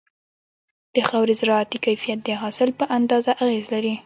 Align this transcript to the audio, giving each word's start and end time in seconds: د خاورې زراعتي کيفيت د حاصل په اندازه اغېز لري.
د 0.95 0.97
خاورې 1.09 1.33
زراعتي 1.41 1.77
کيفيت 1.85 2.19
د 2.23 2.29
حاصل 2.41 2.69
په 2.79 2.85
اندازه 2.97 3.31
اغېز 3.43 3.65
لري. 3.73 3.93